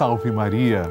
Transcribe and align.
Salve 0.00 0.32
Maria! 0.32 0.90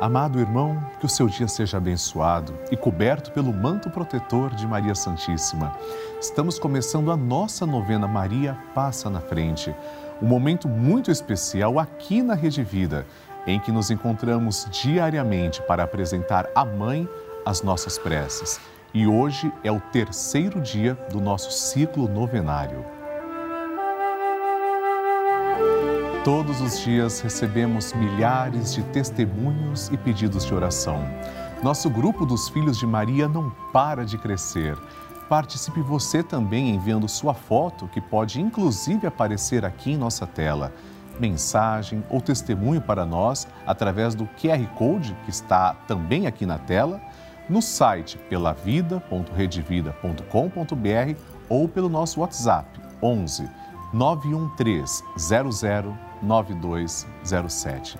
Amado 0.00 0.40
irmão, 0.40 0.82
que 0.98 1.04
o 1.04 1.08
seu 1.10 1.26
dia 1.26 1.46
seja 1.46 1.76
abençoado 1.76 2.58
e 2.70 2.74
coberto 2.74 3.30
pelo 3.32 3.52
manto 3.52 3.90
protetor 3.90 4.54
de 4.54 4.66
Maria 4.66 4.94
Santíssima. 4.94 5.76
Estamos 6.18 6.58
começando 6.58 7.12
a 7.12 7.18
nossa 7.18 7.66
novena 7.66 8.08
Maria 8.08 8.56
Passa 8.74 9.10
na 9.10 9.20
Frente, 9.20 9.76
um 10.22 10.26
momento 10.26 10.70
muito 10.70 11.10
especial 11.10 11.78
aqui 11.78 12.22
na 12.22 12.32
Rede 12.32 12.62
Vida, 12.62 13.04
em 13.46 13.60
que 13.60 13.70
nos 13.70 13.90
encontramos 13.90 14.66
diariamente 14.70 15.60
para 15.64 15.82
apresentar 15.82 16.48
à 16.54 16.64
Mãe 16.64 17.06
as 17.44 17.60
nossas 17.60 17.98
preces. 17.98 18.58
E 18.94 19.06
hoje 19.06 19.52
é 19.62 19.70
o 19.70 19.80
terceiro 19.92 20.62
dia 20.62 20.94
do 21.12 21.20
nosso 21.20 21.50
ciclo 21.52 22.08
novenário. 22.08 22.99
Todos 26.24 26.60
os 26.60 26.80
dias 26.80 27.20
recebemos 27.20 27.92
milhares 27.94 28.74
de 28.74 28.82
testemunhos 28.82 29.88
e 29.88 29.96
pedidos 29.96 30.44
de 30.44 30.52
oração. 30.52 31.02
Nosso 31.62 31.88
grupo 31.88 32.26
dos 32.26 32.50
Filhos 32.50 32.78
de 32.78 32.86
Maria 32.86 33.26
não 33.26 33.48
para 33.72 34.04
de 34.04 34.18
crescer. 34.18 34.76
Participe 35.30 35.80
você 35.80 36.22
também 36.22 36.74
enviando 36.74 37.08
sua 37.08 37.32
foto, 37.32 37.88
que 37.88 38.02
pode 38.02 38.38
inclusive 38.38 39.06
aparecer 39.06 39.64
aqui 39.64 39.92
em 39.92 39.96
nossa 39.96 40.26
tela. 40.26 40.74
Mensagem 41.18 42.04
ou 42.10 42.20
testemunho 42.20 42.82
para 42.82 43.06
nós 43.06 43.48
através 43.66 44.14
do 44.14 44.26
QR 44.26 44.62
Code 44.76 45.16
que 45.24 45.30
está 45.30 45.72
também 45.88 46.26
aqui 46.26 46.44
na 46.44 46.58
tela, 46.58 47.00
no 47.48 47.62
site 47.62 48.18
pelavida.redevida.com.br 48.28 51.18
ou 51.48 51.66
pelo 51.66 51.88
nosso 51.88 52.20
WhatsApp 52.20 52.78
11 53.02 53.48
913 53.94 55.02
00 55.18 56.09
9207. 56.22 57.98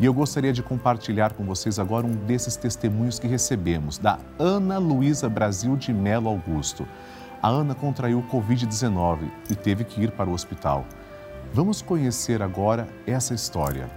E 0.00 0.04
eu 0.06 0.14
gostaria 0.14 0.52
de 0.52 0.62
compartilhar 0.62 1.34
com 1.34 1.44
vocês 1.44 1.78
agora 1.78 2.06
um 2.06 2.14
desses 2.14 2.56
testemunhos 2.56 3.18
que 3.18 3.26
recebemos, 3.26 3.98
da 3.98 4.18
Ana 4.38 4.78
Luísa 4.78 5.28
Brasil 5.28 5.76
de 5.76 5.92
Melo 5.92 6.28
Augusto. 6.28 6.86
A 7.42 7.48
Ana 7.48 7.74
contraiu 7.74 8.24
Covid-19 8.30 9.30
e 9.50 9.54
teve 9.54 9.84
que 9.84 10.02
ir 10.02 10.12
para 10.12 10.30
o 10.30 10.32
hospital. 10.32 10.86
Vamos 11.52 11.82
conhecer 11.82 12.42
agora 12.42 12.88
essa 13.06 13.34
história. 13.34 13.90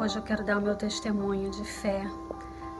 Hoje 0.00 0.16
eu 0.16 0.22
quero 0.22 0.42
dar 0.42 0.58
o 0.58 0.62
meu 0.62 0.74
testemunho 0.74 1.50
de 1.50 1.62
fé. 1.62 2.04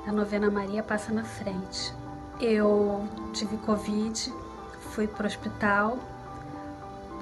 A 0.07 0.11
novena 0.11 0.51
Maria 0.51 0.83
passa 0.83 1.13
na 1.13 1.23
frente. 1.23 1.93
Eu 2.41 3.07
tive 3.35 3.59
Covid, 3.59 4.33
fui 5.01 5.06
para 5.06 5.25
o 5.25 5.27
hospital, 5.27 5.98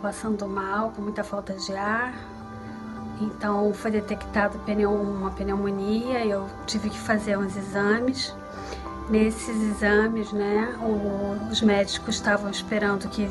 passando 0.03 0.49
mal, 0.49 0.91
com 0.91 1.01
muita 1.01 1.23
falta 1.23 1.53
de 1.53 1.73
ar. 1.77 2.13
Então 3.21 3.73
foi 3.73 3.93
detectado 3.93 4.59
uma 4.85 5.31
pneumonia, 5.31 6.27
eu 6.27 6.49
tive 6.67 6.91
que 6.91 6.99
fazer 6.99 7.39
uns 7.39 7.57
exames. 7.57 8.35
Nesses 9.09 9.63
exames, 9.63 10.33
né, 10.33 10.77
os 11.49 11.63
médicos 11.63 12.17
estavam 12.17 12.51
esperando 12.51 13.09
que 13.09 13.31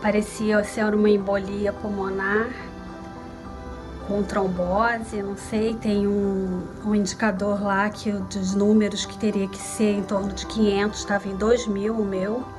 parecia 0.00 0.64
ser 0.64 0.94
uma 0.94 1.10
embolia 1.10 1.70
pulmonar 1.70 2.48
com 4.06 4.22
trombose, 4.22 5.22
não 5.22 5.36
sei, 5.36 5.74
tem 5.74 6.08
um, 6.08 6.62
um 6.86 6.94
indicador 6.94 7.62
lá 7.62 7.90
que 7.90 8.10
dos 8.10 8.54
números 8.54 9.04
que 9.04 9.18
teria 9.18 9.46
que 9.46 9.58
ser 9.58 9.92
em 9.98 10.02
torno 10.02 10.32
de 10.32 10.46
500, 10.46 10.98
estava 10.98 11.28
em 11.28 11.36
2 11.36 11.66
mil 11.66 11.94
o 11.94 12.04
meu. 12.06 12.57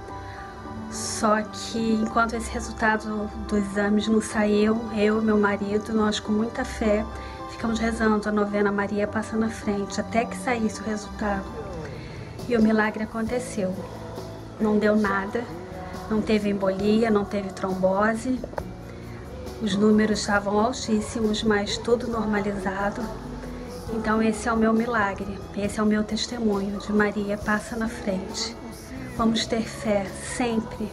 Só 0.92 1.42
que 1.42 1.94
enquanto 1.94 2.34
esse 2.34 2.50
resultado 2.50 3.30
dos 3.48 3.60
exames 3.60 4.08
não 4.08 4.22
saiu, 4.22 4.82
eu 4.96 5.22
e 5.22 5.26
meu 5.26 5.38
marido, 5.38 5.94
nós 5.94 6.20
com 6.20 6.32
muita 6.32 6.66
fé, 6.66 7.06
ficamos 7.52 7.78
rezando 7.78 8.28
a 8.28 8.32
novena 8.32 8.72
Maria 8.72 9.06
passa 9.06 9.38
na 9.38 9.50
frente, 9.50 10.00
até 10.02 10.26
que 10.26 10.36
saísse 10.36 10.82
o 10.82 10.84
resultado. 10.84 11.46
E 12.48 12.58
o 12.58 12.62
milagre 12.62 13.04
aconteceu. 13.04 13.76
Não 14.60 14.80
deu 14.80 14.96
nada, 14.96 15.44
não 16.10 16.22
teve 16.22 16.50
embolia, 16.50 17.12
não 17.12 17.24
teve 17.24 17.50
trombose. 17.50 18.40
Os 19.62 19.76
números 19.76 20.22
estavam 20.22 20.60
altíssimos, 20.60 21.44
mas 21.44 21.78
tudo 21.78 22.08
normalizado. 22.08 23.02
Então 23.94 24.22
esse 24.24 24.48
é 24.48 24.54
o 24.54 24.58
meu 24.58 24.74
milagre, 24.74 25.38
esse 25.56 25.80
é 25.80 25.84
o 25.84 25.86
meu 25.86 26.04
testemunho 26.04 26.80
de 26.80 26.92
Maria 26.92 27.38
passa 27.38 27.76
na 27.76 27.88
frente. 27.88 28.56
Vamos 29.20 29.46
ter 29.46 29.64
fé 29.64 30.06
sempre. 30.06 30.90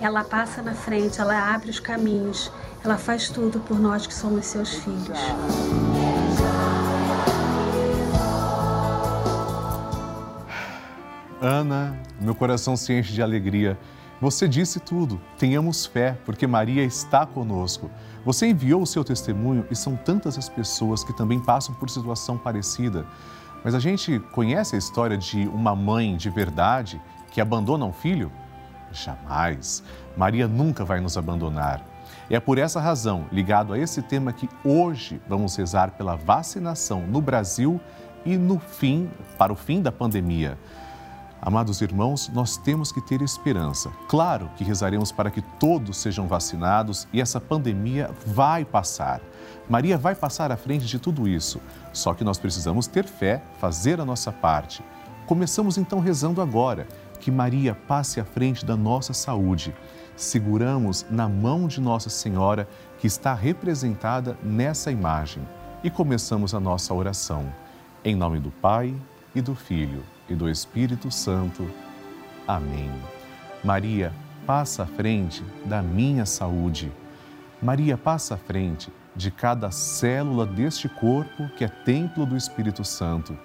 Ela 0.00 0.22
passa 0.22 0.62
na 0.62 0.74
frente, 0.74 1.20
ela 1.20 1.52
abre 1.52 1.68
os 1.70 1.80
caminhos, 1.80 2.52
ela 2.84 2.96
faz 2.96 3.30
tudo 3.30 3.58
por 3.58 3.80
nós 3.80 4.06
que 4.06 4.14
somos 4.14 4.46
seus 4.46 4.74
filhos. 4.74 5.18
Ana, 11.42 12.00
meu 12.20 12.32
coração 12.32 12.76
se 12.76 12.92
enche 12.92 13.12
de 13.12 13.20
alegria. 13.20 13.76
Você 14.20 14.46
disse 14.46 14.78
tudo. 14.78 15.20
Tenhamos 15.36 15.84
fé, 15.84 16.16
porque 16.24 16.46
Maria 16.46 16.84
está 16.84 17.26
conosco. 17.26 17.90
Você 18.24 18.46
enviou 18.46 18.82
o 18.82 18.86
seu 18.86 19.02
testemunho 19.02 19.66
e 19.68 19.74
são 19.74 19.96
tantas 19.96 20.38
as 20.38 20.48
pessoas 20.48 21.02
que 21.02 21.12
também 21.12 21.40
passam 21.40 21.74
por 21.74 21.90
situação 21.90 22.38
parecida. 22.38 23.04
Mas 23.64 23.74
a 23.74 23.80
gente 23.80 24.20
conhece 24.30 24.76
a 24.76 24.78
história 24.78 25.18
de 25.18 25.48
uma 25.48 25.74
mãe 25.74 26.16
de 26.16 26.30
verdade 26.30 27.02
que 27.30 27.40
abandona 27.40 27.84
um 27.84 27.92
filho? 27.92 28.30
Jamais. 28.92 29.82
Maria 30.16 30.48
nunca 30.48 30.84
vai 30.84 31.00
nos 31.00 31.16
abandonar. 31.16 31.84
É 32.30 32.38
por 32.38 32.58
essa 32.58 32.80
razão, 32.80 33.26
ligado 33.32 33.72
a 33.72 33.78
esse 33.78 34.02
tema, 34.02 34.32
que 34.32 34.48
hoje 34.64 35.20
vamos 35.28 35.56
rezar 35.56 35.92
pela 35.92 36.16
vacinação 36.16 37.06
no 37.06 37.20
Brasil 37.20 37.80
e 38.24 38.36
no 38.36 38.58
fim, 38.58 39.10
para 39.38 39.52
o 39.52 39.56
fim 39.56 39.80
da 39.80 39.90
pandemia. 39.90 40.58
Amados 41.40 41.80
irmãos, 41.80 42.28
nós 42.28 42.56
temos 42.56 42.90
que 42.90 43.00
ter 43.00 43.22
esperança. 43.22 43.90
Claro 44.08 44.50
que 44.56 44.64
rezaremos 44.64 45.12
para 45.12 45.30
que 45.30 45.40
todos 45.40 45.96
sejam 45.96 46.26
vacinados 46.26 47.06
e 47.12 47.20
essa 47.20 47.40
pandemia 47.40 48.10
vai 48.26 48.64
passar. 48.64 49.20
Maria 49.68 49.96
vai 49.96 50.16
passar 50.16 50.50
à 50.50 50.56
frente 50.56 50.84
de 50.86 50.98
tudo 50.98 51.28
isso. 51.28 51.60
Só 51.92 52.12
que 52.12 52.24
nós 52.24 52.38
precisamos 52.38 52.88
ter 52.88 53.04
fé, 53.04 53.40
fazer 53.60 54.00
a 54.00 54.04
nossa 54.04 54.32
parte. 54.32 54.82
Começamos 55.26 55.78
então 55.78 56.00
rezando 56.00 56.42
agora 56.42 56.88
que 57.20 57.30
Maria 57.30 57.74
passe 57.74 58.20
à 58.20 58.24
frente 58.24 58.64
da 58.64 58.76
nossa 58.76 59.12
saúde. 59.12 59.74
Seguramos 60.16 61.06
na 61.10 61.28
mão 61.28 61.68
de 61.68 61.80
Nossa 61.80 62.10
Senhora, 62.10 62.68
que 62.98 63.06
está 63.06 63.34
representada 63.34 64.36
nessa 64.42 64.90
imagem, 64.90 65.46
e 65.82 65.90
começamos 65.90 66.54
a 66.54 66.60
nossa 66.60 66.92
oração. 66.92 67.52
Em 68.04 68.14
nome 68.14 68.40
do 68.40 68.50
Pai, 68.50 68.94
e 69.34 69.40
do 69.40 69.54
Filho, 69.54 70.02
e 70.28 70.34
do 70.34 70.48
Espírito 70.48 71.10
Santo. 71.10 71.70
Amém. 72.46 72.90
Maria, 73.62 74.12
passa 74.46 74.84
à 74.84 74.86
frente 74.86 75.44
da 75.64 75.82
minha 75.82 76.26
saúde. 76.26 76.92
Maria, 77.62 77.96
passa 77.96 78.34
à 78.34 78.38
frente 78.38 78.92
de 79.14 79.30
cada 79.30 79.70
célula 79.70 80.46
deste 80.46 80.88
corpo 80.88 81.48
que 81.56 81.64
é 81.64 81.68
templo 81.68 82.24
do 82.24 82.36
Espírito 82.36 82.84
Santo 82.84 83.36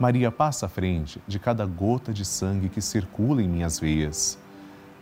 Maria 0.00 0.32
passa 0.32 0.64
à 0.64 0.68
frente 0.70 1.20
de 1.28 1.38
cada 1.38 1.66
gota 1.66 2.10
de 2.10 2.24
sangue 2.24 2.70
que 2.70 2.80
circula 2.80 3.42
em 3.42 3.46
minhas 3.46 3.78
veias. 3.78 4.38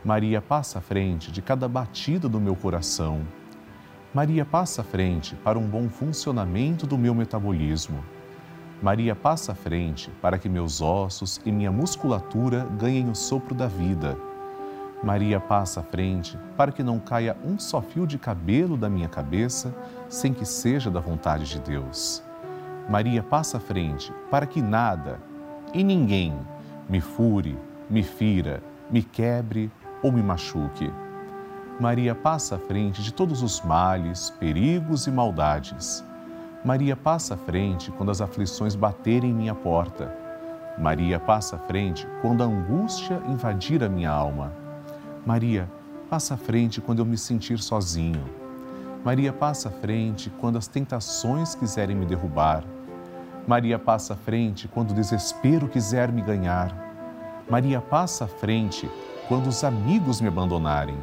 Maria 0.04 0.42
passa 0.42 0.80
à 0.80 0.82
frente 0.82 1.30
de 1.30 1.40
cada 1.40 1.68
batida 1.68 2.28
do 2.28 2.40
meu 2.40 2.56
coração. 2.56 3.20
Maria 4.12 4.44
passa 4.44 4.80
à 4.80 4.84
frente 4.84 5.36
para 5.36 5.56
um 5.56 5.68
bom 5.68 5.88
funcionamento 5.88 6.84
do 6.84 6.98
meu 6.98 7.14
metabolismo. 7.14 8.04
Maria 8.82 9.14
passa 9.14 9.52
à 9.52 9.54
frente 9.54 10.10
para 10.20 10.36
que 10.36 10.48
meus 10.48 10.80
ossos 10.80 11.40
e 11.46 11.52
minha 11.52 11.70
musculatura 11.70 12.66
ganhem 12.76 13.08
o 13.08 13.14
sopro 13.14 13.54
da 13.54 13.68
vida. 13.68 14.18
Maria 15.00 15.38
passa 15.38 15.78
à 15.78 15.84
frente 15.84 16.36
para 16.56 16.72
que 16.72 16.82
não 16.82 16.98
caia 16.98 17.36
um 17.44 17.56
só 17.56 17.80
fio 17.80 18.04
de 18.04 18.18
cabelo 18.18 18.76
da 18.76 18.90
minha 18.90 19.08
cabeça 19.08 19.72
sem 20.08 20.34
que 20.34 20.44
seja 20.44 20.90
da 20.90 20.98
vontade 20.98 21.44
de 21.44 21.60
Deus. 21.60 22.27
Maria 22.88 23.22
passa 23.22 23.58
à 23.58 23.60
frente 23.60 24.10
para 24.30 24.46
que 24.46 24.62
nada 24.62 25.20
e 25.74 25.84
ninguém 25.84 26.34
me 26.88 27.00
fure, 27.02 27.58
me 27.90 28.02
fira, 28.02 28.62
me 28.90 29.02
quebre 29.02 29.70
ou 30.02 30.10
me 30.10 30.22
machuque. 30.22 30.90
Maria 31.78 32.14
passa 32.14 32.56
à 32.56 32.58
frente 32.58 33.02
de 33.02 33.12
todos 33.12 33.42
os 33.42 33.60
males, 33.60 34.30
perigos 34.40 35.06
e 35.06 35.10
maldades. 35.10 36.02
Maria 36.64 36.96
passa 36.96 37.34
à 37.34 37.36
frente 37.36 37.90
quando 37.92 38.10
as 38.10 38.22
aflições 38.22 38.74
baterem 38.74 39.30
em 39.30 39.34
minha 39.34 39.54
porta. 39.54 40.10
Maria 40.78 41.20
passa 41.20 41.56
à 41.56 41.58
frente 41.58 42.08
quando 42.22 42.42
a 42.42 42.46
angústia 42.46 43.20
invadir 43.28 43.84
a 43.84 43.88
minha 43.88 44.10
alma. 44.10 44.50
Maria 45.26 45.70
passa 46.08 46.34
à 46.34 46.36
frente 46.38 46.80
quando 46.80 47.00
eu 47.00 47.04
me 47.04 47.18
sentir 47.18 47.58
sozinho. 47.58 48.24
Maria 49.04 49.32
passa 49.32 49.68
à 49.68 49.72
frente 49.72 50.30
quando 50.40 50.56
as 50.56 50.66
tentações 50.66 51.54
quiserem 51.54 51.94
me 51.94 52.06
derrubar. 52.06 52.64
Maria 53.48 53.78
passa 53.78 54.12
à 54.12 54.16
frente 54.16 54.68
quando 54.68 54.90
o 54.90 54.94
desespero 54.94 55.68
quiser 55.68 56.12
me 56.12 56.20
ganhar. 56.20 56.70
Maria 57.48 57.80
passa 57.80 58.26
à 58.26 58.28
frente 58.28 58.86
quando 59.26 59.46
os 59.46 59.64
amigos 59.64 60.20
me 60.20 60.28
abandonarem. 60.28 60.98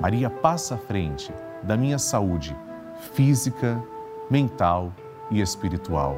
Maria 0.00 0.30
passa 0.30 0.76
à 0.76 0.78
frente 0.78 1.30
da 1.62 1.76
minha 1.76 1.98
saúde 1.98 2.56
física, 3.12 3.78
mental 4.30 4.90
e 5.30 5.38
espiritual. 5.42 6.16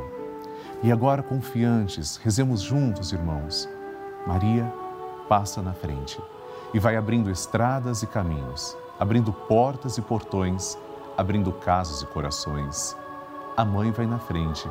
E 0.81 0.93
agora, 0.93 1.25
confiantes, 1.25 2.19
rezemos 2.19 2.61
juntos, 2.61 3.13
irmãos. 3.13 3.69
Maria 4.29 4.73
passa 5.29 5.61
na 5.61 5.73
frente 5.73 6.23
e 6.73 6.79
vai 6.79 6.95
abrindo 6.95 7.33
estradas 7.33 8.05
e 8.05 8.07
caminhos, 8.07 8.77
abrindo 8.97 9.33
portas 9.33 9.99
e 9.99 10.03
portões, 10.03 10.79
abrindo 11.17 11.51
casas 11.51 12.01
e 12.01 12.07
corações. 12.07 12.97
A 13.57 13.65
mãe 13.65 13.91
vai 13.91 14.07
na 14.07 14.21
frente 14.21 14.71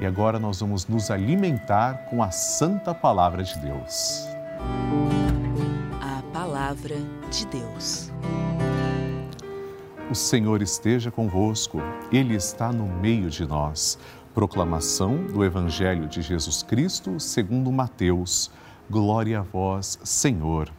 E 0.00 0.06
agora 0.06 0.38
nós 0.38 0.60
vamos 0.60 0.86
nos 0.86 1.10
alimentar 1.10 2.06
com 2.08 2.22
a 2.22 2.30
Santa 2.30 2.94
Palavra 2.94 3.44
de 3.44 3.58
Deus. 3.58 4.26
A 6.00 6.22
Palavra 6.32 6.96
de 7.30 7.44
Deus. 7.44 8.10
O 10.10 10.14
Senhor 10.14 10.62
esteja 10.62 11.10
convosco, 11.10 11.82
Ele 12.10 12.34
está 12.34 12.72
no 12.72 12.86
meio 12.86 13.28
de 13.28 13.44
nós. 13.44 13.98
Proclamação 14.34 15.26
do 15.26 15.44
Evangelho 15.44 16.08
de 16.08 16.22
Jesus 16.22 16.62
Cristo 16.62 17.20
segundo 17.20 17.70
Mateus. 17.70 18.50
Glória 18.88 19.40
a 19.40 19.42
vós, 19.42 19.98
Senhor. 20.02 20.72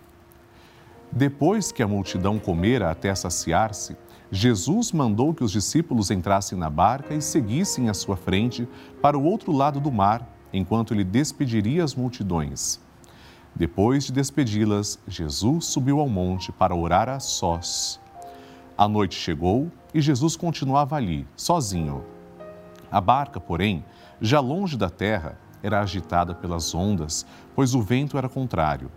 Depois 1.12 1.72
que 1.72 1.84
a 1.84 1.88
multidão 1.88 2.40
comera 2.40 2.90
até 2.90 3.14
saciar-se, 3.14 3.96
Jesus 4.32 4.94
mandou 4.94 5.34
que 5.34 5.44
os 5.44 5.52
discípulos 5.52 6.10
entrassem 6.10 6.58
na 6.58 6.70
barca 6.70 7.14
e 7.14 7.22
seguissem 7.22 7.90
à 7.90 7.94
sua 7.94 8.16
frente 8.16 8.68
para 9.02 9.18
o 9.18 9.24
outro 9.24 9.52
lado 9.52 9.80
do 9.80 9.92
mar, 9.92 10.26
enquanto 10.54 10.94
ele 10.94 11.04
despediria 11.04 11.84
as 11.84 11.94
multidões. 11.94 12.80
Depois 13.54 14.06
de 14.06 14.14
despedi-las, 14.14 14.98
Jesus 15.06 15.66
subiu 15.66 16.00
ao 16.00 16.08
monte 16.08 16.52
para 16.52 16.74
orar 16.74 17.10
a 17.10 17.20
sós. 17.20 18.00
A 18.78 18.88
noite 18.88 19.16
chegou 19.16 19.70
e 19.94 20.00
Jesus 20.00 20.38
continuava 20.38 20.96
ali, 20.96 21.28
sozinho. 21.36 22.06
A 22.90 23.02
barca, 23.02 23.40
porém, 23.40 23.84
já 24.22 24.40
longe 24.40 24.78
da 24.78 24.90
terra, 24.90 25.38
era 25.62 25.82
agitada 25.82 26.34
pelas 26.34 26.74
ondas, 26.74 27.26
pois 27.54 27.76
o 27.76 27.82
vento 27.82 28.18
era 28.18 28.30
contrário 28.30 28.90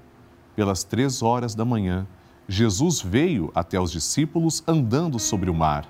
pelas 0.54 0.84
três 0.84 1.22
horas 1.22 1.54
da 1.54 1.64
manhã, 1.64 2.06
Jesus 2.48 3.00
veio 3.00 3.50
até 3.54 3.80
os 3.80 3.90
discípulos 3.90 4.62
andando 4.68 5.18
sobre 5.18 5.48
o 5.48 5.54
mar. 5.54 5.88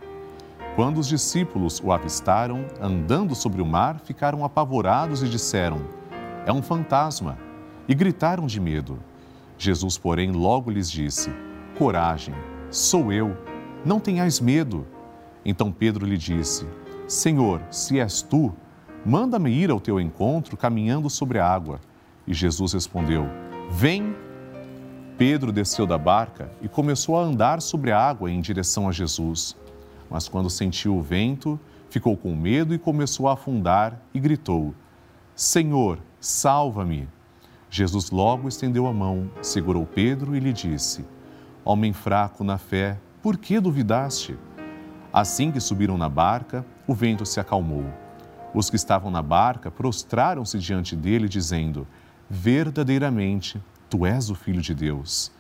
Quando 0.77 0.99
os 0.99 1.09
discípulos 1.09 1.81
o 1.83 1.93
avistaram 1.93 2.67
andando 2.81 3.35
sobre 3.35 3.61
o 3.61 3.67
mar, 3.67 4.01
ficaram 4.01 4.45
apavorados 4.45 5.23
e 5.23 5.29
disseram: 5.29 5.83
É 6.47 6.53
um 6.53 6.63
fantasma! 6.63 7.39
E 7.89 7.95
gritaram 7.95 8.47
de 8.47 8.61
medo. 8.61 8.99
Jesus, 9.59 9.99
porém, 9.99 10.31
logo 10.31 10.71
lhes 10.71 10.91
disse: 10.91 11.31
Coragem, 11.77 12.35
sou 12.71 13.13
eu, 13.13 13.37
não 13.85 13.99
tenhais 13.99 14.41
medo. 14.41 14.87
Então 15.45 15.73
Pedro 15.73 16.07
lhe 16.07 16.17
disse: 16.17 16.67
Senhor, 17.09 17.61
se 17.71 17.99
és 17.99 18.23
tu, 18.23 18.55
manda-me 19.05 19.51
ir 19.51 19.71
ao 19.71 19.81
teu 19.81 20.01
encontro 20.01 20.57
caminhando 20.57 21.11
sobre 21.11 21.39
a 21.39 21.49
água. 21.49 21.81
E 22.27 22.33
Jesus 22.33 22.73
respondeu: 22.73 23.27
Vem. 23.71 24.15
Pedro 25.17 25.53
desceu 25.53 25.87
da 25.87 25.97
barca 25.97 26.51
e 26.61 26.69
começou 26.69 27.17
a 27.17 27.23
andar 27.23 27.63
sobre 27.63 27.93
a 27.93 27.99
água 28.01 28.29
em 28.29 28.41
direção 28.41 28.89
a 28.89 28.93
Jesus. 28.93 29.57
Mas 30.11 30.29
quando 30.29 30.51
sentiu 30.51 30.97
o 30.97 31.03
vento, 31.03 31.59
ficou 31.89 32.17
com 32.17 32.35
medo 32.35 32.75
e 32.75 32.79
começou 32.79 33.29
a 33.29 33.35
afundar 33.35 34.01
e 34.13 34.19
gritou: 34.19 34.75
Senhor, 35.37 36.01
salva-me! 36.19 37.09
Jesus 37.71 38.11
logo 38.11 38.49
estendeu 38.49 38.89
a 38.89 38.93
mão, 38.93 39.31
segurou 39.41 39.87
Pedro 39.87 40.35
e 40.35 40.41
lhe 40.41 40.53
disse: 40.53 41.05
Homem 41.65 41.93
fraco 41.93 42.43
na 42.43 42.59
fé, 42.59 42.99
por 43.23 43.37
que 43.37 43.61
duvidaste? 43.61 44.37
Assim 45.13 45.53
que 45.53 45.61
subiram 45.61 45.97
na 45.97 46.09
barca, 46.09 46.67
o 46.89 46.95
vento 46.95 47.25
se 47.25 47.39
acalmou. 47.39 47.85
Os 48.53 48.69
que 48.69 48.77
estavam 48.77 49.13
na 49.13 49.23
barca 49.23 49.71
prostraram-se 49.71 50.59
diante 50.59 50.97
dele, 50.97 51.29
dizendo: 51.29 51.87
Verdadeiramente, 52.29 53.63
Tu 53.95 54.05
és 54.07 54.29
o 54.29 54.35
Filho 54.35 54.61
de 54.61 54.75
Deus. 54.75 55.31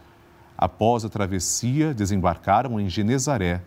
Após 0.57 1.05
a 1.05 1.09
travessia, 1.09 1.93
desembarcaram 1.93 2.79
em 2.79 2.89
Genezaré. 2.89 3.61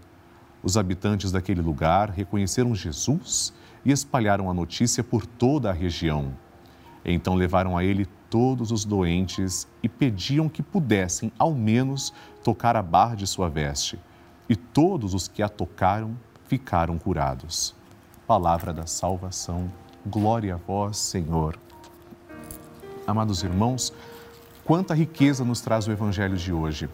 Os 0.64 0.78
habitantes 0.78 1.30
daquele 1.30 1.62
lugar 1.62 2.10
reconheceram 2.10 2.74
Jesus 2.74 3.54
e 3.84 3.92
espalharam 3.92 4.50
a 4.50 4.54
notícia 4.54 5.04
por 5.04 5.26
toda 5.26 5.70
a 5.70 5.74
região. 5.74 6.32
Então 7.04 7.36
levaram 7.36 7.78
a 7.78 7.84
ele 7.84 8.06
todos 8.30 8.72
os 8.72 8.86
doentes 8.86 9.68
e 9.84 9.90
pediam 9.90 10.48
que 10.48 10.64
pudessem, 10.64 11.34
ao 11.38 11.54
menos, 11.54 12.14
tocar 12.42 12.78
a 12.78 12.82
barra 12.82 13.16
de 13.16 13.28
sua 13.28 13.50
veste. 13.50 14.00
E 14.48 14.56
todos 14.56 15.14
os 15.14 15.28
que 15.28 15.44
a 15.44 15.50
tocaram 15.50 16.18
ficaram 16.46 16.98
curados. 16.98 17.76
Palavra 18.26 18.72
da 18.72 18.88
salvação. 18.88 19.70
Glória 20.06 20.54
a 20.54 20.58
vós, 20.58 20.96
Senhor. 20.96 21.60
Amados 23.06 23.44
irmãos, 23.44 23.94
Quanta 24.68 24.94
riqueza 24.94 25.46
nos 25.46 25.62
traz 25.62 25.88
o 25.88 25.94
Evangelho 25.94 26.36
de 26.36 26.52
hoje. 26.52 26.90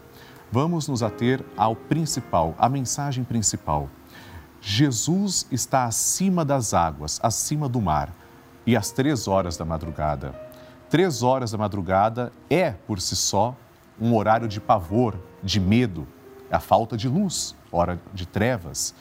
Vamos 0.52 0.86
nos 0.86 1.02
ater 1.02 1.44
ao 1.56 1.74
principal, 1.74 2.54
à 2.56 2.68
mensagem 2.68 3.24
principal. 3.24 3.90
Jesus 4.60 5.44
está 5.50 5.84
acima 5.84 6.44
das 6.44 6.72
águas, 6.72 7.18
acima 7.20 7.68
do 7.68 7.80
mar, 7.80 8.14
e 8.64 8.76
às 8.76 8.92
três 8.92 9.26
horas 9.26 9.56
da 9.56 9.64
madrugada. 9.64 10.32
Três 10.88 11.24
horas 11.24 11.50
da 11.50 11.58
madrugada 11.58 12.32
é, 12.48 12.70
por 12.70 13.00
si 13.00 13.16
só, 13.16 13.56
um 14.00 14.14
horário 14.14 14.46
de 14.46 14.60
pavor, 14.60 15.18
de 15.42 15.58
medo, 15.58 16.06
a 16.52 16.60
falta 16.60 16.96
de 16.96 17.08
luz, 17.08 17.56
hora 17.72 18.00
de 18.12 18.24
trevas. 18.24 18.94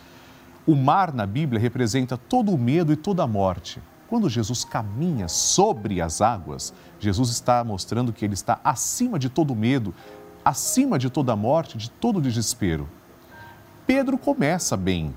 O 0.66 0.74
mar 0.74 1.14
na 1.14 1.28
Bíblia 1.28 1.62
representa 1.62 2.18
todo 2.18 2.52
o 2.52 2.58
medo 2.58 2.92
e 2.92 2.96
toda 2.96 3.22
a 3.22 3.28
morte. 3.28 3.80
Quando 4.14 4.30
Jesus 4.30 4.64
caminha 4.64 5.28
sobre 5.28 6.00
as 6.00 6.22
águas, 6.22 6.72
Jesus 7.00 7.32
está 7.32 7.64
mostrando 7.64 8.14
que 8.14 8.24
ele 8.24 8.36
está 8.36 8.60
acima 8.64 9.18
de 9.18 9.28
todo 9.28 9.56
medo, 9.56 9.92
acima 10.46 11.00
de 11.00 11.10
toda 11.10 11.36
morte, 11.36 11.80
de 11.80 11.90
todo 11.90 12.22
desespero. 12.22 12.88
Pedro 13.88 14.16
começa 14.16 14.78
bem. 14.78 15.16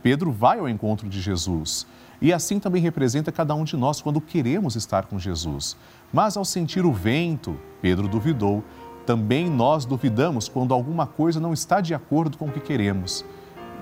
Pedro 0.00 0.30
vai 0.30 0.60
ao 0.60 0.68
encontro 0.68 1.08
de 1.08 1.20
Jesus. 1.20 1.88
E 2.22 2.32
assim 2.32 2.60
também 2.60 2.80
representa 2.80 3.32
cada 3.32 3.52
um 3.52 3.64
de 3.64 3.76
nós 3.76 4.00
quando 4.00 4.20
queremos 4.20 4.76
estar 4.76 5.06
com 5.06 5.18
Jesus. 5.18 5.76
Mas 6.12 6.36
ao 6.36 6.44
sentir 6.44 6.86
o 6.86 6.92
vento, 6.92 7.58
Pedro 7.82 8.06
duvidou. 8.06 8.62
Também 9.04 9.50
nós 9.50 9.84
duvidamos 9.84 10.48
quando 10.48 10.72
alguma 10.72 11.04
coisa 11.04 11.40
não 11.40 11.52
está 11.52 11.80
de 11.80 11.94
acordo 11.94 12.38
com 12.38 12.46
o 12.46 12.52
que 12.52 12.60
queremos. 12.60 13.24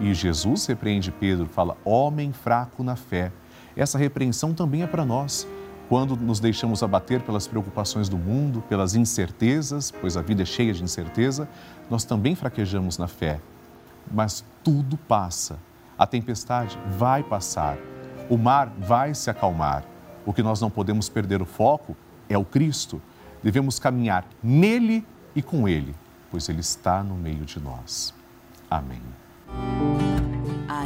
E 0.01 0.15
Jesus 0.15 0.65
repreende 0.65 1.13
Pedro, 1.13 1.45
fala: 1.51 1.77
Homem 1.85 2.33
fraco 2.33 2.83
na 2.83 2.97
fé 2.97 3.31
essa 3.77 3.99
repreensão 3.99 4.55
também 4.55 4.83
é 4.83 4.87
para 4.87 5.05
nós. 5.05 5.47
Quando 5.89 6.17
nos 6.17 6.41
deixamos 6.41 6.83
abater 6.83 7.21
pelas 7.21 7.47
preocupações 7.47 8.09
do 8.09 8.17
mundo, 8.17 8.63
pelas 8.69 8.95
incertezas, 8.95 9.91
pois 9.91 10.17
a 10.17 10.23
vida 10.23 10.43
é 10.43 10.47
cheia 10.47 10.73
de 10.73 10.83
incerteza, 10.83 11.49
nós 11.91 12.05
também 12.05 12.35
fraquejamos 12.35 12.97
na 12.97 13.07
fé. 13.07 13.41
Mas 14.11 14.45
tudo 14.63 14.97
passa. 14.97 15.59
A 15.99 16.07
tempestade 16.07 16.79
vai 16.99 17.23
passar. 17.23 17.77
O 18.31 18.39
mar 18.39 18.73
vai 18.79 19.15
se 19.15 19.29
acalmar. 19.29 19.85
O 20.25 20.33
que 20.33 20.43
nós 20.43 20.61
não 20.61 20.71
podemos 20.71 21.09
perder 21.09 21.43
o 21.43 21.47
foco 21.47 21.95
é 22.29 22.39
o 22.39 22.45
Cristo. 22.45 23.01
Devemos 23.43 23.79
caminhar 23.79 24.25
nele 24.43 25.07
e 25.37 25.43
com 25.43 25.69
ele, 25.69 25.95
pois 26.31 26.49
ele 26.49 26.61
está 26.61 27.03
no 27.03 27.15
meio 27.15 27.45
de 27.45 27.61
nós. 27.61 28.15
Amém. 28.71 29.03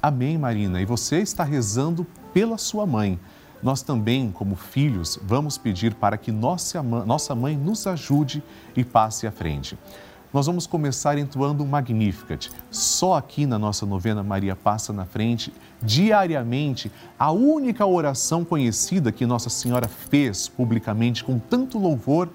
Amém, 0.00 0.38
Marina. 0.38 0.80
E 0.80 0.84
você 0.84 1.22
está 1.22 1.42
rezando 1.42 2.06
pela 2.32 2.56
sua 2.56 2.86
mãe. 2.86 3.18
Nós 3.60 3.82
também, 3.82 4.30
como 4.30 4.54
filhos, 4.54 5.18
vamos 5.20 5.58
pedir 5.58 5.92
para 5.92 6.16
que 6.16 6.30
nossa 6.30 7.34
mãe 7.34 7.56
nos 7.56 7.84
ajude 7.84 8.44
e 8.76 8.84
passe 8.84 9.26
à 9.26 9.32
frente. 9.32 9.76
Nós 10.34 10.46
vamos 10.46 10.66
começar 10.66 11.16
entoando 11.16 11.62
o 11.62 11.66
Magnificat. 11.66 12.50
Só 12.68 13.14
aqui 13.14 13.46
na 13.46 13.56
nossa 13.56 13.86
novena 13.86 14.20
Maria 14.20 14.56
Passa 14.56 14.92
na 14.92 15.04
Frente, 15.04 15.54
diariamente, 15.80 16.90
a 17.16 17.30
única 17.30 17.86
oração 17.86 18.44
conhecida 18.44 19.12
que 19.12 19.24
Nossa 19.24 19.48
Senhora 19.48 19.86
fez 19.86 20.48
publicamente 20.48 21.22
com 21.22 21.38
tanto 21.38 21.78
louvor 21.78 22.28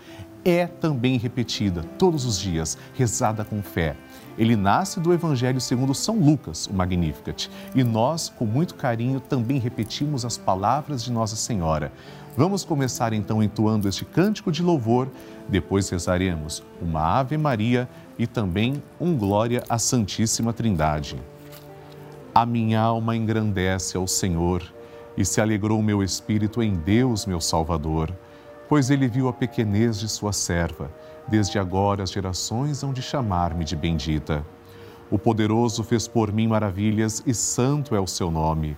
é 0.46 0.66
também 0.66 1.18
repetida 1.18 1.84
todos 1.98 2.24
os 2.24 2.40
dias, 2.40 2.78
rezada 2.94 3.44
com 3.44 3.62
fé. 3.62 3.98
Ele 4.38 4.56
nasce 4.56 5.02
do 5.02 5.12
Evangelho 5.12 5.60
segundo 5.60 5.94
São 5.94 6.18
Lucas, 6.18 6.68
o 6.68 6.74
Magnificat, 6.74 7.50
e 7.76 7.84
nós, 7.84 8.30
com 8.30 8.46
muito 8.46 8.76
carinho, 8.76 9.20
também 9.20 9.60
repetimos 9.60 10.24
as 10.24 10.38
palavras 10.38 11.04
de 11.04 11.12
Nossa 11.12 11.36
Senhora. 11.36 11.92
Vamos 12.40 12.64
começar 12.64 13.12
então 13.12 13.44
entoando 13.44 13.90
este 13.90 14.06
cântico 14.06 14.50
de 14.50 14.64
louvor, 14.64 15.10
depois 15.50 15.90
rezaremos 15.90 16.64
uma 16.82 17.20
Ave 17.20 17.38
Maria 17.38 17.86
e 18.18 18.26
também 18.26 18.82
um 18.98 19.18
Glória 19.18 19.62
à 19.68 19.78
Santíssima 19.78 20.54
Trindade. 20.54 21.22
A 22.34 22.46
minha 22.46 22.80
alma 22.80 23.14
engrandece 23.14 23.98
ao 23.98 24.08
Senhor 24.08 24.64
e 25.18 25.26
se 25.26 25.42
alegrou 25.42 25.82
o 25.82 25.84
meu 25.84 26.02
espírito 26.02 26.64
em 26.64 26.76
Deus, 26.76 27.26
meu 27.26 27.42
Salvador, 27.42 28.10
pois 28.70 28.90
ele 28.90 29.10
viu 29.10 29.28
a 29.28 29.34
pequenez 29.34 30.00
de 30.00 30.08
sua 30.08 30.32
serva. 30.32 30.90
Desde 31.28 31.60
agora 31.60 32.04
as 32.04 32.10
gerações 32.10 32.82
hão 32.84 32.94
de 32.94 33.02
chamar-me 33.02 33.66
de 33.66 33.76
bendita. 33.76 34.46
O 35.12 35.20
poderoso 35.20 35.84
fez 35.84 36.08
por 36.08 36.32
mim 36.32 36.48
maravilhas 36.48 37.22
e 37.28 37.34
santo 37.34 37.94
é 37.94 38.00
o 38.00 38.08
seu 38.08 38.32
nome. 38.32 38.78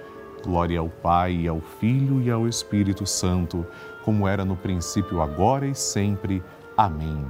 Glória 0.43 0.79
ao 0.79 0.89
Pai, 0.89 1.47
ao 1.47 1.59
Filho 1.59 2.21
e 2.21 2.31
ao 2.31 2.47
Espírito 2.47 3.05
Santo, 3.05 3.65
como 4.03 4.27
era 4.27 4.43
no 4.43 4.55
princípio, 4.55 5.21
agora 5.21 5.67
e 5.67 5.75
sempre. 5.75 6.43
Amém. 6.75 7.25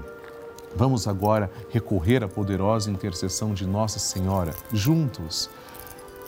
Vamos 0.76 1.08
agora 1.08 1.52
recorrer 1.70 2.24
à 2.24 2.28
poderosa 2.28 2.90
intercessão 2.90 3.54
de 3.54 3.68
Nossa 3.68 4.00
Senhora, 4.00 4.54
juntos. 4.72 5.50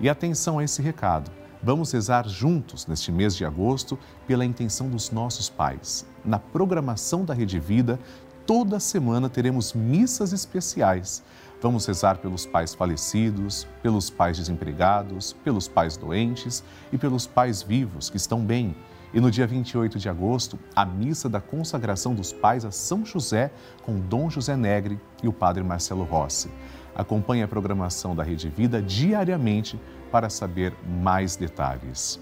E 0.00 0.08
atenção 0.08 0.58
a 0.58 0.64
esse 0.64 0.82
recado. 0.82 1.30
Vamos 1.64 1.90
rezar 1.92 2.28
juntos 2.28 2.86
neste 2.86 3.10
mês 3.10 3.34
de 3.34 3.42
agosto 3.42 3.98
pela 4.26 4.44
intenção 4.44 4.90
dos 4.90 5.10
nossos 5.10 5.48
pais. 5.48 6.04
Na 6.22 6.38
programação 6.38 7.24
da 7.24 7.32
Rede 7.32 7.58
Vida, 7.58 7.98
toda 8.44 8.78
semana 8.78 9.30
teremos 9.30 9.72
missas 9.72 10.34
especiais. 10.34 11.22
Vamos 11.62 11.86
rezar 11.86 12.18
pelos 12.18 12.44
pais 12.44 12.74
falecidos, 12.74 13.66
pelos 13.82 14.10
pais 14.10 14.36
desempregados, 14.36 15.32
pelos 15.42 15.66
pais 15.66 15.96
doentes 15.96 16.62
e 16.92 16.98
pelos 16.98 17.26
pais 17.26 17.62
vivos 17.62 18.10
que 18.10 18.18
estão 18.18 18.44
bem. 18.44 18.76
E 19.14 19.18
no 19.18 19.30
dia 19.30 19.46
28 19.46 19.98
de 19.98 20.10
agosto, 20.10 20.58
a 20.76 20.84
missa 20.84 21.30
da 21.30 21.40
consagração 21.40 22.14
dos 22.14 22.30
pais 22.30 22.66
a 22.66 22.70
São 22.70 23.06
José 23.06 23.50
com 23.84 23.98
Dom 23.98 24.28
José 24.28 24.54
Negre 24.54 25.00
e 25.22 25.28
o 25.28 25.32
Padre 25.32 25.62
Marcelo 25.62 26.04
Rossi. 26.04 26.50
Acompanhe 26.94 27.42
a 27.42 27.48
programação 27.48 28.14
da 28.14 28.22
Rede 28.22 28.48
Vida 28.48 28.80
diariamente 28.80 29.78
para 30.10 30.30
saber 30.30 30.72
mais 30.86 31.36
detalhes. 31.36 32.20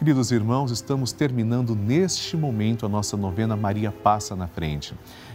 Queridos 0.00 0.32
irmãos, 0.32 0.70
estamos 0.70 1.12
terminando 1.12 1.76
neste 1.76 2.34
momento 2.34 2.86
a 2.86 2.88
nossa 2.88 3.18
novena 3.18 3.54
Maria 3.54 3.92
Passa 3.92 4.34
na 4.34 4.46
Frente. 4.46 4.94